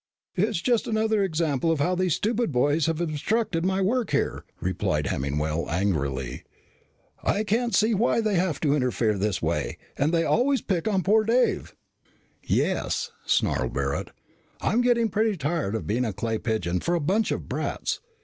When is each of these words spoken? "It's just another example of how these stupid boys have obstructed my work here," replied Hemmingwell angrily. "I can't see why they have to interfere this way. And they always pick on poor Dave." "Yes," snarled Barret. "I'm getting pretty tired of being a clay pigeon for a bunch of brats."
"It's 0.33 0.63
just 0.63 0.87
another 0.87 1.23
example 1.23 1.71
of 1.71 1.79
how 1.79 1.93
these 1.93 2.15
stupid 2.15 2.51
boys 2.51 2.87
have 2.87 2.99
obstructed 2.99 3.63
my 3.63 3.81
work 3.83 4.09
here," 4.09 4.43
replied 4.59 5.05
Hemmingwell 5.05 5.69
angrily. 5.69 6.43
"I 7.21 7.43
can't 7.43 7.75
see 7.75 7.93
why 7.93 8.19
they 8.19 8.33
have 8.33 8.59
to 8.61 8.73
interfere 8.73 9.15
this 9.19 9.43
way. 9.43 9.77
And 9.95 10.11
they 10.11 10.23
always 10.25 10.61
pick 10.63 10.87
on 10.87 11.03
poor 11.03 11.23
Dave." 11.23 11.75
"Yes," 12.41 13.11
snarled 13.27 13.73
Barret. 13.75 14.09
"I'm 14.59 14.81
getting 14.81 15.07
pretty 15.07 15.37
tired 15.37 15.75
of 15.75 15.85
being 15.85 16.05
a 16.05 16.13
clay 16.13 16.39
pigeon 16.39 16.79
for 16.79 16.95
a 16.95 16.99
bunch 16.99 17.29
of 17.29 17.47
brats." 17.47 17.99